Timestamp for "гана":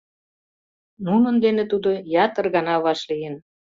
2.55-2.75